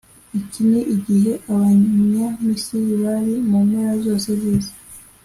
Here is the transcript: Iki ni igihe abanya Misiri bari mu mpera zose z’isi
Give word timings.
Iki 0.39 0.61
ni 0.69 0.81
igihe 0.95 1.31
abanya 1.53 2.27
Misiri 2.45 2.93
bari 3.03 3.33
mu 3.49 3.59
mpera 3.67 3.93
zose 4.05 4.29
z’isi 4.39 4.73